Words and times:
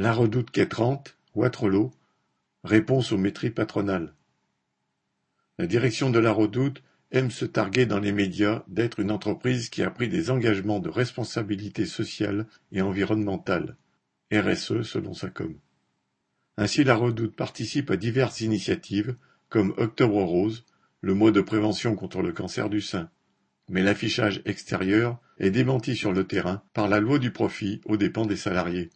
La 0.00 0.12
Redoute 0.12 0.52
quai 0.52 0.68
Trente, 0.68 1.16
Wattrelos, 1.34 1.90
réponse 2.62 3.10
aux 3.10 3.18
mépris 3.18 3.50
patronales. 3.50 4.14
La 5.58 5.66
direction 5.66 6.10
de 6.10 6.20
la 6.20 6.30
Redoute 6.30 6.84
aime 7.10 7.32
se 7.32 7.44
targuer 7.44 7.84
dans 7.84 7.98
les 7.98 8.12
médias 8.12 8.62
d'être 8.68 9.00
une 9.00 9.10
entreprise 9.10 9.70
qui 9.70 9.82
a 9.82 9.90
pris 9.90 10.08
des 10.08 10.30
engagements 10.30 10.78
de 10.78 10.88
responsabilité 10.88 11.84
sociale 11.84 12.46
et 12.70 12.80
environnementale, 12.80 13.76
RSE 14.32 14.82
selon 14.82 15.14
sa 15.14 15.30
com. 15.30 15.58
Ainsi 16.56 16.84
la 16.84 16.94
Redoute 16.94 17.34
participe 17.34 17.90
à 17.90 17.96
diverses 17.96 18.40
initiatives 18.40 19.16
comme 19.48 19.74
Octobre 19.78 20.22
Rose, 20.22 20.64
le 21.00 21.14
mois 21.14 21.32
de 21.32 21.40
prévention 21.40 21.96
contre 21.96 22.22
le 22.22 22.30
cancer 22.30 22.70
du 22.70 22.80
sein. 22.80 23.10
Mais 23.68 23.82
l'affichage 23.82 24.42
extérieur 24.44 25.18
est 25.38 25.50
démenti 25.50 25.96
sur 25.96 26.12
le 26.12 26.24
terrain 26.24 26.62
par 26.72 26.86
la 26.86 27.00
loi 27.00 27.18
du 27.18 27.32
profit 27.32 27.80
aux 27.84 27.96
dépens 27.96 28.26
des 28.26 28.36
salariés. 28.36 28.90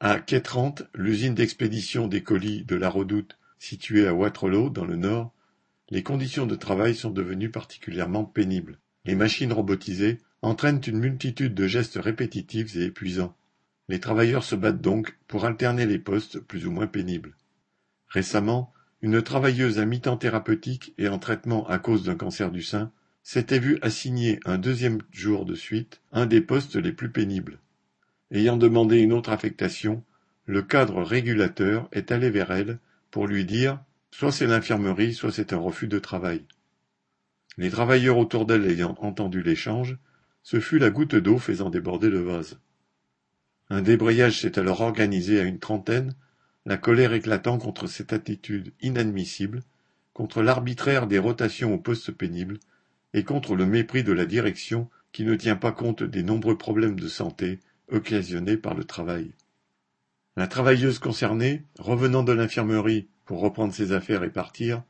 À 0.00 0.20
quai 0.20 0.40
l'usine 0.94 1.34
d'expédition 1.34 2.06
des 2.06 2.22
colis 2.22 2.64
de 2.64 2.76
la 2.76 2.88
Redoute, 2.88 3.36
située 3.58 4.06
à 4.06 4.14
Waterloo, 4.14 4.70
dans 4.70 4.84
le 4.84 4.94
Nord, 4.94 5.34
les 5.90 6.04
conditions 6.04 6.46
de 6.46 6.54
travail 6.54 6.94
sont 6.94 7.10
devenues 7.10 7.50
particulièrement 7.50 8.24
pénibles. 8.24 8.78
Les 9.04 9.16
machines 9.16 9.52
robotisées 9.52 10.18
entraînent 10.40 10.82
une 10.86 11.00
multitude 11.00 11.52
de 11.52 11.66
gestes 11.66 11.98
répétitifs 12.00 12.76
et 12.76 12.84
épuisants. 12.84 13.36
Les 13.88 13.98
travailleurs 13.98 14.44
se 14.44 14.54
battent 14.54 14.80
donc 14.80 15.18
pour 15.26 15.46
alterner 15.46 15.84
les 15.84 15.98
postes 15.98 16.38
plus 16.38 16.64
ou 16.68 16.70
moins 16.70 16.86
pénibles. 16.86 17.34
Récemment, 18.06 18.72
une 19.02 19.20
travailleuse 19.20 19.80
à 19.80 19.84
mi-temps 19.84 20.16
thérapeutique 20.16 20.94
et 20.98 21.08
en 21.08 21.18
traitement 21.18 21.66
à 21.66 21.80
cause 21.80 22.04
d'un 22.04 22.14
cancer 22.14 22.52
du 22.52 22.62
sein 22.62 22.92
s'était 23.24 23.58
vue 23.58 23.80
assigner 23.82 24.38
un 24.44 24.58
deuxième 24.58 25.00
jour 25.10 25.44
de 25.44 25.56
suite 25.56 26.02
un 26.12 26.26
des 26.26 26.40
postes 26.40 26.76
les 26.76 26.92
plus 26.92 27.10
pénibles. 27.10 27.58
Ayant 28.30 28.56
demandé 28.56 28.98
une 28.98 29.12
autre 29.12 29.30
affectation, 29.30 30.04
le 30.44 30.62
cadre 30.62 31.02
régulateur 31.02 31.88
est 31.92 32.12
allé 32.12 32.30
vers 32.30 32.50
elle 32.50 32.78
pour 33.10 33.26
lui 33.26 33.44
dire 33.44 33.80
soit 34.10 34.32
c'est 34.32 34.46
l'infirmerie, 34.46 35.14
soit 35.14 35.32
c'est 35.32 35.52
un 35.52 35.58
refus 35.58 35.88
de 35.88 35.98
travail. 35.98 36.44
Les 37.56 37.70
travailleurs 37.70 38.18
autour 38.18 38.46
d'elle 38.46 38.70
ayant 38.70 38.96
entendu 39.00 39.42
l'échange, 39.42 39.96
ce 40.42 40.60
fut 40.60 40.78
la 40.78 40.90
goutte 40.90 41.16
d'eau 41.16 41.38
faisant 41.38 41.70
déborder 41.70 42.08
le 42.10 42.20
vase. 42.20 42.58
Un 43.70 43.82
débrayage 43.82 44.40
s'est 44.40 44.58
alors 44.58 44.80
organisé 44.80 45.40
à 45.40 45.44
une 45.44 45.58
trentaine, 45.58 46.14
la 46.66 46.76
colère 46.76 47.12
éclatant 47.12 47.58
contre 47.58 47.86
cette 47.86 48.12
attitude 48.12 48.72
inadmissible, 48.80 49.62
contre 50.12 50.42
l'arbitraire 50.42 51.06
des 51.06 51.18
rotations 51.18 51.74
aux 51.74 51.78
postes 51.78 52.12
pénibles, 52.12 52.58
et 53.14 53.24
contre 53.24 53.54
le 53.54 53.66
mépris 53.66 54.04
de 54.04 54.12
la 54.12 54.26
direction 54.26 54.88
qui 55.12 55.24
ne 55.24 55.34
tient 55.34 55.56
pas 55.56 55.72
compte 55.72 56.02
des 56.02 56.22
nombreux 56.22 56.58
problèmes 56.58 56.98
de 56.98 57.08
santé 57.08 57.58
occasionnée 57.90 58.56
par 58.56 58.74
le 58.74 58.84
travail. 58.84 59.32
La 60.36 60.46
travailleuse 60.46 60.98
concernée, 60.98 61.64
revenant 61.78 62.22
de 62.22 62.32
l'infirmerie 62.32 63.08
pour 63.24 63.40
reprendre 63.40 63.74
ses 63.74 63.92
affaires 63.92 64.22
et 64.22 64.30
partir, 64.30 64.82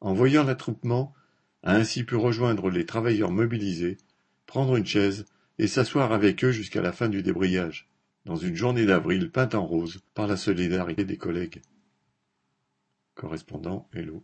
en 0.00 0.14
voyant 0.14 0.44
l'attroupement, 0.44 1.14
a 1.62 1.74
ainsi 1.74 2.04
pu 2.04 2.16
rejoindre 2.16 2.70
les 2.70 2.86
travailleurs 2.86 3.30
mobilisés, 3.30 3.98
prendre 4.46 4.76
une 4.76 4.86
chaise 4.86 5.26
et 5.58 5.66
s'asseoir 5.66 6.12
avec 6.12 6.44
eux 6.44 6.52
jusqu'à 6.52 6.80
la 6.80 6.92
fin 6.92 7.08
du 7.08 7.22
débrayage, 7.22 7.88
dans 8.24 8.36
une 8.36 8.54
journée 8.54 8.86
d'avril 8.86 9.30
peinte 9.30 9.54
en 9.54 9.66
rose 9.66 10.00
par 10.14 10.26
la 10.26 10.36
solidarité 10.36 11.04
des 11.04 11.16
collègues. 11.16 11.62
Correspondant 13.14 13.88
Hello. 13.92 14.22